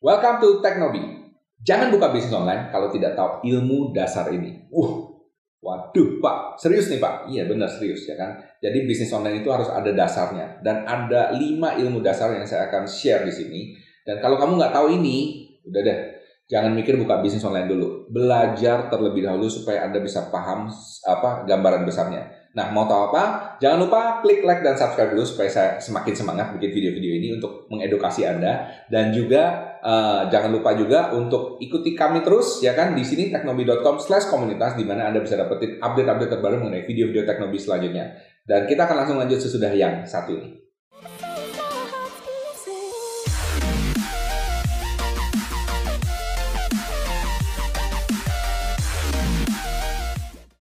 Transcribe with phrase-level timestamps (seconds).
[0.00, 1.28] Welcome to Teknobi.
[1.60, 4.64] Jangan buka bisnis online kalau tidak tahu ilmu dasar ini.
[4.72, 5.12] Uh,
[5.60, 7.28] waduh Pak, serius nih Pak?
[7.28, 8.40] Iya benar serius ya kan.
[8.64, 12.88] Jadi bisnis online itu harus ada dasarnya dan ada lima ilmu dasar yang saya akan
[12.88, 13.60] share di sini.
[14.00, 15.98] Dan kalau kamu nggak tahu ini, udah deh,
[16.48, 18.08] jangan mikir buka bisnis online dulu.
[18.08, 20.72] Belajar terlebih dahulu supaya Anda bisa paham
[21.04, 22.40] apa gambaran besarnya.
[22.56, 23.54] Nah, mau tahu apa?
[23.60, 27.68] Jangan lupa klik like dan subscribe dulu supaya saya semakin semangat bikin video-video ini untuk
[27.68, 33.02] mengedukasi Anda dan juga uh, jangan lupa juga untuk ikuti kami terus ya kan di
[33.02, 38.14] sini teknobi.com/komunitas di mana Anda bisa dapetin update-update terbaru mengenai video-video teknobi selanjutnya.
[38.44, 40.59] Dan kita akan langsung lanjut sesudah yang satu ini.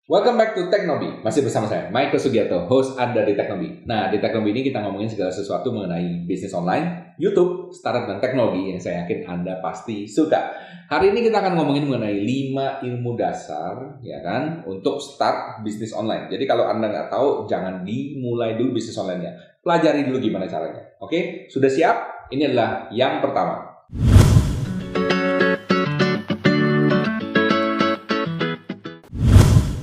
[0.08, 1.20] Welcome back to Teknobi.
[1.20, 3.84] Masih bersama saya, Michael Sugiarto, host Anda di Teknobi.
[3.84, 8.72] Nah, di Teknobi ini kita ngomongin segala sesuatu mengenai bisnis online, YouTube, startup, dan teknologi
[8.72, 10.56] yang saya yakin Anda pasti suka.
[10.88, 16.32] Hari ini kita akan ngomongin mengenai 5 ilmu dasar, ya kan, untuk start bisnis online.
[16.32, 19.60] Jadi kalau Anda nggak tahu, jangan dimulai dulu bisnis online-nya.
[19.60, 20.88] Pelajari dulu gimana caranya.
[21.04, 22.32] Oke, sudah siap?
[22.32, 23.84] Ini adalah yang pertama.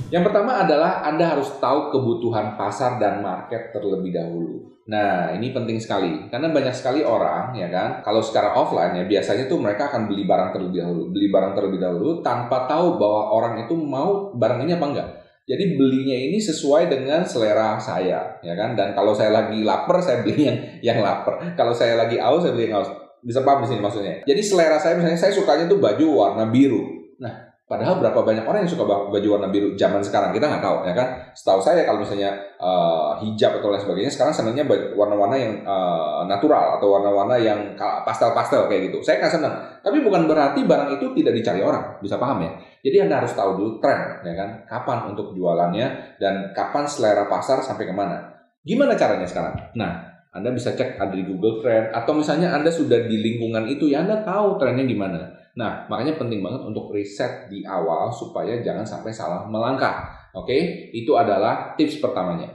[0.06, 4.78] Yang pertama adalah Anda harus tahu kebutuhan pasar dan market terlebih dahulu.
[4.86, 9.50] Nah, ini penting sekali karena banyak sekali orang ya kan, kalau secara offline ya biasanya
[9.50, 13.66] tuh mereka akan beli barang terlebih dahulu, beli barang terlebih dahulu tanpa tahu bahwa orang
[13.66, 15.08] itu mau barang ini apa enggak.
[15.46, 18.78] Jadi belinya ini sesuai dengan selera saya, ya kan?
[18.78, 21.38] Dan kalau saya lagi lapar, saya beli yang yang lapar.
[21.58, 22.90] Kalau saya lagi aus, saya beli yang aus.
[23.26, 24.22] Bisa paham di sini maksudnya?
[24.22, 27.10] Jadi selera saya misalnya saya sukanya tuh baju warna biru.
[27.18, 30.86] Nah, Padahal berapa banyak orang yang suka baju warna biru zaman sekarang kita nggak tahu
[30.86, 31.18] ya kan.
[31.34, 32.30] Setahu saya kalau misalnya
[32.62, 34.62] uh, hijab atau lain sebagainya sekarang senangnya
[34.94, 37.74] warna-warna yang uh, natural atau warna-warna yang
[38.06, 39.02] pastel-pastel kayak gitu.
[39.02, 39.54] Saya nggak senang.
[39.82, 41.98] Tapi bukan berarti barang itu tidak dicari orang.
[41.98, 42.54] Bisa paham ya?
[42.86, 44.50] Jadi anda harus tahu dulu tren ya kan.
[44.70, 48.30] Kapan untuk jualannya dan kapan selera pasar sampai ke mana.
[48.62, 49.74] Gimana caranya sekarang?
[49.74, 53.88] Nah, anda bisa cek ada di Google Trend atau misalnya Anda sudah di lingkungan itu
[53.88, 55.32] ya Anda tahu trennya gimana.
[55.56, 60.04] Nah, makanya penting banget untuk riset di awal supaya jangan sampai salah melangkah.
[60.36, 60.52] Oke,
[60.92, 62.52] itu adalah tips pertamanya.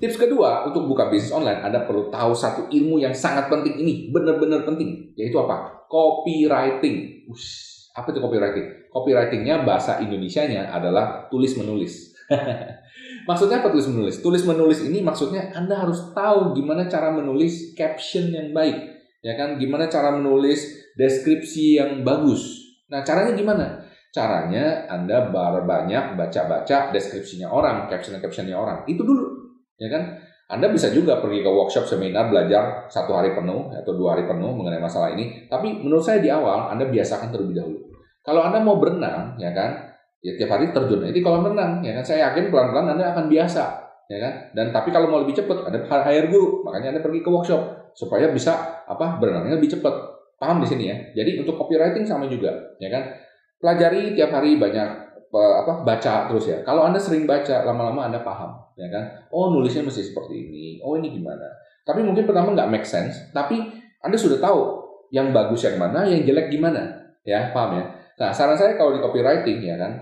[0.00, 4.08] Tips kedua untuk buka bisnis online, Anda perlu tahu satu ilmu yang sangat penting ini,
[4.08, 5.84] benar-benar penting, yaitu apa?
[5.92, 7.28] Copywriting.
[7.28, 8.88] Ush, apa itu copywriting?
[8.88, 12.15] Copywritingnya bahasa Indonesianya adalah tulis menulis.
[13.28, 14.22] Maksudnya apa tulis menulis?
[14.22, 18.76] Tulis menulis ini maksudnya Anda harus tahu gimana cara menulis caption yang baik,
[19.18, 19.58] ya kan?
[19.58, 22.62] Gimana cara menulis deskripsi yang bagus.
[22.86, 23.66] Nah, caranya gimana?
[24.14, 28.86] Caranya Anda banyak baca-baca deskripsinya orang, caption-captionnya orang.
[28.86, 29.26] Itu dulu,
[29.76, 30.22] ya kan?
[30.46, 34.54] Anda bisa juga pergi ke workshop, seminar, belajar satu hari penuh atau dua hari penuh
[34.54, 35.50] mengenai masalah ini.
[35.50, 37.78] Tapi menurut saya di awal Anda biasakan terlebih dahulu.
[38.22, 39.85] Kalau Anda mau berenang, ya kan,
[40.26, 41.06] ya tiap hari terjun.
[41.06, 42.02] Di kolam renang ya kan?
[42.02, 43.62] Saya yakin pelan-pelan anda akan biasa
[44.10, 44.32] ya kan?
[44.50, 46.66] Dan tapi kalau mau lebih cepat ada hire guru.
[46.66, 49.94] Makanya anda pergi ke workshop supaya bisa apa berenangnya lebih cepat.
[50.36, 50.96] Paham di sini ya?
[51.22, 52.50] Jadi untuk copywriting sama juga
[52.82, 53.14] ya kan?
[53.62, 56.58] Pelajari tiap hari banyak apa baca terus ya.
[56.66, 59.30] Kalau anda sering baca lama-lama anda paham ya kan?
[59.30, 60.82] Oh nulisnya mesti seperti ini.
[60.82, 61.46] Oh ini gimana?
[61.86, 63.62] Tapi mungkin pertama nggak make sense tapi
[64.02, 64.82] anda sudah tahu
[65.14, 67.54] yang bagus yang mana yang jelek gimana ya?
[67.54, 67.84] Paham ya?
[68.16, 69.92] Nah, saran saya kalau di copywriting ya kan,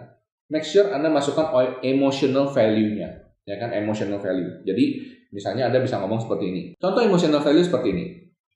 [0.49, 3.09] make sure Anda masukkan emotional value-nya,
[3.45, 4.65] ya kan, emotional value.
[4.65, 4.85] Jadi,
[5.33, 6.63] misalnya Anda bisa ngomong seperti ini.
[6.77, 8.05] Contoh emotional value seperti ini.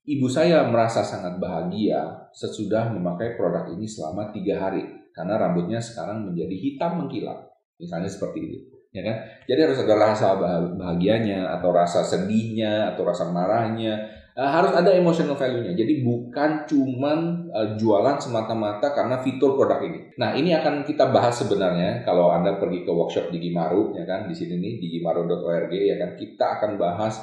[0.09, 4.81] Ibu saya merasa sangat bahagia sesudah memakai produk ini selama tiga hari
[5.13, 7.45] karena rambutnya sekarang menjadi hitam mengkilat.
[7.77, 8.59] Misalnya seperti itu,
[8.91, 9.17] ya kan?
[9.45, 10.35] Jadi harus ada rasa
[10.75, 15.75] bahagianya atau rasa sedihnya atau rasa marahnya uh, harus ada emotional value-nya.
[15.75, 20.15] Jadi bukan cuman uh, jualan semata-mata karena fitur produk ini.
[20.15, 24.31] Nah, ini akan kita bahas sebenarnya kalau Anda pergi ke workshop di Gimaru ya kan
[24.31, 27.19] di sini nih di gimaru.org ya kan kita akan bahas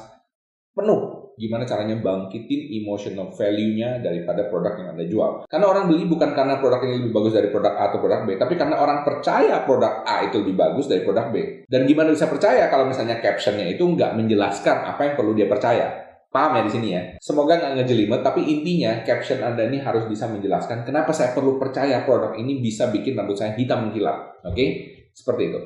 [0.75, 5.31] penuh gimana caranya bangkitin emotional value-nya daripada produk yang Anda jual.
[5.51, 8.39] Karena orang beli bukan karena produk ini lebih bagus dari produk A atau produk B,
[8.39, 11.67] tapi karena orang percaya produk A itu lebih bagus dari produk B.
[11.67, 16.04] Dan gimana bisa percaya kalau misalnya captionnya itu nggak menjelaskan apa yang perlu dia percaya.
[16.35, 17.01] Paham ya di sini ya?
[17.23, 22.03] Semoga nggak ngejelimet, tapi intinya caption Anda ini harus bisa menjelaskan kenapa saya perlu percaya
[22.03, 24.43] produk ini bisa bikin rambut saya hitam mengkilap.
[24.43, 24.51] Oke?
[24.51, 24.69] Okay?
[25.15, 25.59] Seperti itu.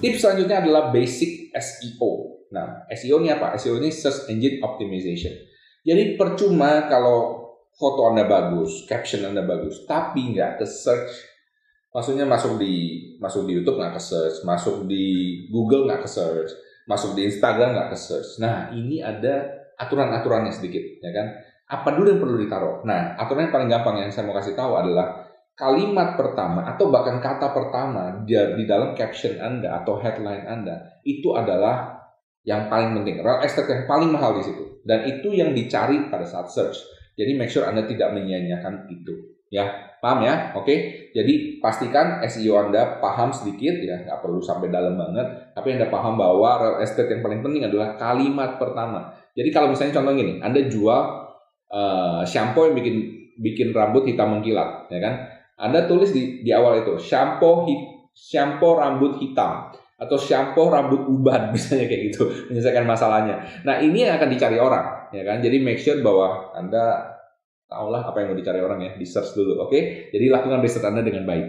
[0.00, 2.40] Tips selanjutnya adalah basic SEO.
[2.56, 3.60] Nah, SEO ini apa?
[3.60, 5.36] SEO ini Search Engine Optimization.
[5.84, 7.44] Jadi percuma kalau
[7.76, 11.28] foto Anda bagus, caption Anda bagus, tapi nggak ke search
[11.90, 15.06] Maksudnya masuk di masuk di YouTube nggak ke search, masuk di
[15.50, 16.50] Google nggak ke search,
[16.86, 18.38] masuk di Instagram nggak ke search.
[18.38, 21.26] Nah ini ada aturan-aturannya sedikit, ya kan?
[21.70, 22.86] Apa dulu yang perlu ditaruh?
[22.86, 27.20] Nah aturan yang paling gampang yang saya mau kasih tahu adalah kalimat pertama atau bahkan
[27.20, 28.32] kata pertama di,
[28.64, 32.00] dalam caption Anda atau headline Anda itu adalah
[32.46, 34.80] yang paling penting, real estate yang paling mahal di situ.
[34.80, 36.80] Dan itu yang dicari pada saat search.
[37.18, 39.36] Jadi make sure Anda tidak menyia-nyiakan itu.
[39.50, 40.54] Ya, paham ya?
[40.54, 41.10] Oke.
[41.10, 45.26] Jadi pastikan SEO Anda paham sedikit ya, nggak perlu sampai dalam banget.
[45.58, 49.10] Tapi Anda paham bahwa real estate yang paling penting adalah kalimat pertama.
[49.34, 51.00] Jadi kalau misalnya contoh gini, Anda jual
[51.66, 52.96] uh, shampoo yang bikin
[53.42, 55.14] bikin rambut hitam mengkilat, ya kan?
[55.58, 57.80] Anda tulis di, di awal itu shampoo hit,
[58.14, 63.36] shampoo rambut hitam atau shampoo rambut uban misalnya kayak gitu menyelesaikan masalahnya.
[63.68, 65.44] Nah ini yang akan dicari orang ya kan.
[65.44, 67.18] Jadi make sure bahwa anda
[67.70, 69.62] tahulah apa yang mau dicari orang ya di search dulu.
[69.62, 69.70] Oke.
[69.70, 69.82] Okay?
[70.10, 71.46] Jadi lakukan riset anda dengan baik.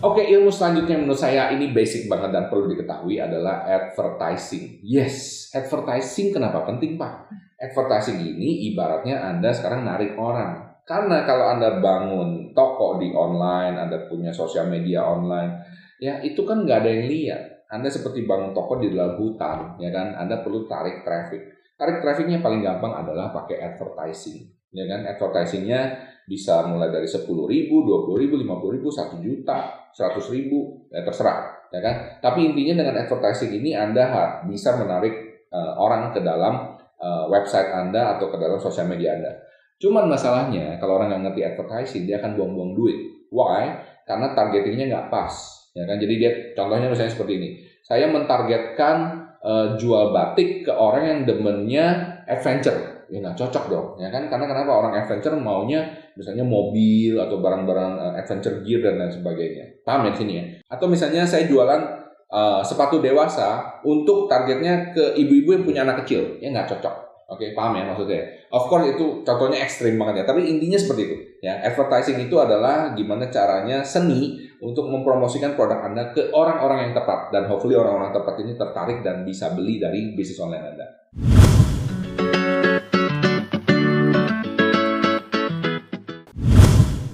[0.00, 4.80] Oke, ilmu selanjutnya menurut saya ini basic banget dan perlu diketahui adalah advertising.
[4.80, 7.28] Yes, advertising kenapa penting Pak?
[7.60, 14.08] Advertising ini ibaratnya Anda sekarang narik orang karena kalau Anda bangun toko di online, Anda
[14.08, 15.60] punya sosial media online,
[16.00, 17.57] ya itu kan nggak ada yang lihat.
[17.68, 20.16] Anda seperti bangun toko di dalam hutan, ya kan?
[20.16, 21.76] Anda perlu tarik traffic.
[21.76, 25.04] Tarik trafficnya paling gampang adalah pakai advertising, ya kan?
[25.04, 25.80] Advertisingnya
[26.24, 31.68] bisa mulai dari 10 ribu, 20 ribu, 50 ribu, 1 juta, 100 ribu, ya terserah,
[31.68, 31.94] ya kan?
[32.24, 38.16] Tapi intinya dengan advertising ini Anda bisa menarik uh, orang ke dalam uh, website Anda
[38.16, 39.32] atau ke dalam sosial media Anda.
[39.78, 42.98] Cuman masalahnya kalau orang nggak ngerti advertising dia akan buang-buang duit.
[43.30, 43.78] Why?
[44.08, 45.57] Karena targetingnya nggak pas.
[45.78, 45.96] Ya kan?
[46.02, 47.48] Jadi dia contohnya misalnya seperti ini.
[47.86, 48.96] Saya mentargetkan
[49.38, 51.86] uh, jual batik ke orang yang demennya
[52.26, 53.06] adventure.
[53.08, 54.28] Ya nggak cocok dong, ya kan?
[54.28, 59.64] Karena kenapa orang adventure maunya misalnya mobil atau barang-barang uh, adventure gear dan lain sebagainya.
[59.80, 60.44] Paham ya sini ya?
[60.68, 61.80] Atau misalnya saya jualan
[62.28, 67.52] uh, sepatu dewasa untuk targetnya ke ibu-ibu yang punya anak kecil, ya nggak cocok Oke,
[67.52, 68.24] paham ya maksudnya.
[68.48, 71.16] Of course itu contohnya ekstrim banget ya, tapi intinya seperti itu.
[71.38, 77.30] Ya, advertising itu adalah gimana caranya seni untuk mempromosikan produk Anda ke orang-orang yang tepat
[77.30, 80.86] dan hopefully orang-orang tepat ini tertarik dan bisa beli dari bisnis online Anda.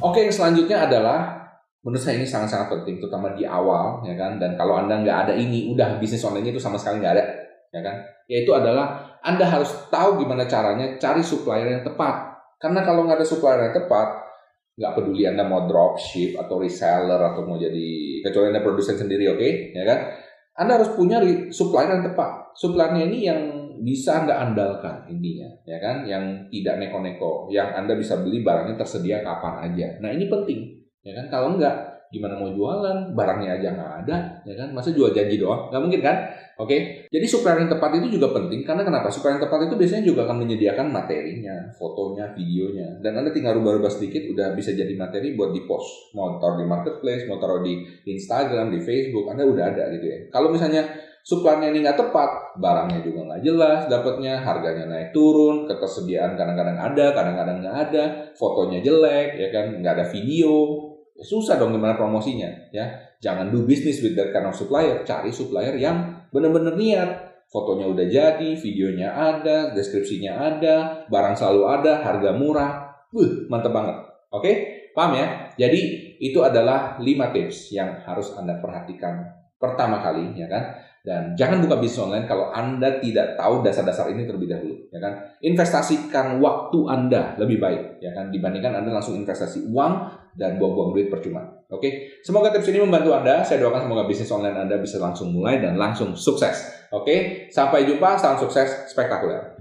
[0.00, 1.44] Oke, yang selanjutnya adalah
[1.84, 4.40] menurut saya ini sangat-sangat penting, terutama di awal, ya kan.
[4.40, 7.24] Dan kalau anda nggak ada ini, udah bisnis online itu sama sekali nggak ada,
[7.76, 8.00] ya kan.
[8.32, 12.34] Yaitu adalah anda harus tahu gimana caranya cari supplier yang tepat.
[12.64, 14.24] Karena kalau nggak ada supplier yang tepat,
[14.80, 19.36] nggak peduli Anda mau dropship atau reseller atau mau jadi kecuali Anda produsen sendiri, oke,
[19.36, 19.52] okay?
[19.76, 19.98] ya kan?
[20.56, 21.20] Anda harus punya
[21.52, 22.56] supplier yang tepat.
[22.56, 23.40] Suppliernya ini yang
[23.84, 26.08] bisa Anda andalkan intinya, ya kan?
[26.08, 30.00] Yang tidak neko-neko, yang Anda bisa beli barangnya tersedia kapan aja.
[30.00, 31.28] Nah ini penting, ya kan?
[31.28, 33.10] Kalau enggak, gimana mau jualan?
[33.10, 34.16] Barangnya aja nggak ada
[34.46, 34.70] ya kan?
[34.70, 35.74] Masa jual janji doang?
[35.74, 36.16] Nggak mungkin kan?
[36.62, 37.10] Oke.
[37.10, 38.62] Jadi supplier yang tepat itu juga penting.
[38.62, 39.10] Karena kenapa?
[39.10, 43.02] Supplier yang tepat itu biasanya juga akan menyediakan materinya fotonya videonya.
[43.02, 46.14] Dan anda tinggal rubah-rubah sedikit udah bisa jadi materi buat di post.
[46.14, 50.18] Mau taruh di marketplace mau taruh di Instagram di Facebook anda udah ada gitu ya.
[50.30, 50.86] Kalau misalnya
[51.24, 57.16] suppliernya ini nggak tepat, barangnya juga nggak jelas, dapatnya harganya naik turun, ketersediaan kadang-kadang ada,
[57.16, 58.04] kadang-kadang nggak ada,
[58.36, 60.52] fotonya jelek, ya kan, nggak ada video,
[61.14, 62.90] Ya, susah dong gimana promosinya ya.
[63.22, 65.06] Jangan do business with that kind of supplier.
[65.06, 67.10] Cari supplier yang benar-benar niat.
[67.48, 72.72] Fotonya udah jadi videonya ada deskripsinya ada barang selalu ada harga murah.
[73.14, 73.96] Uh, mantep banget.
[74.34, 74.42] Oke?
[74.42, 74.54] Okay?
[74.90, 75.26] paham ya?
[75.54, 75.80] Jadi
[76.18, 81.84] itu adalah 5 tips yang harus anda perhatikan pertama kali ya kan dan jangan buka
[81.84, 85.36] bisnis online kalau Anda tidak tahu dasar-dasar ini terlebih dahulu, ya kan?
[85.44, 88.32] Investasikan waktu Anda lebih baik, ya kan?
[88.32, 89.92] Dibandingkan Anda langsung investasi uang
[90.32, 91.44] dan buang-buang duit percuma.
[91.68, 93.44] Oke, semoga tips ini membantu Anda.
[93.44, 96.88] Saya doakan semoga bisnis online Anda bisa langsung mulai dan langsung sukses.
[96.88, 98.16] Oke, sampai jumpa.
[98.16, 99.60] Salam sukses spektakuler.